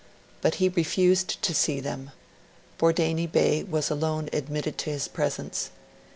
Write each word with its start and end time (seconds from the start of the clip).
But 0.41 0.55
he 0.55 0.67
refused 0.67 1.39
to 1.43 1.53
see 1.53 1.79
them; 1.79 2.09
Bordeini 2.79 3.31
Bey 3.31 3.61
was 3.61 3.91
alone 3.91 4.29
admitted 4.33 4.79
to 4.79 4.89
his 4.89 5.07
presence. 5.07 5.69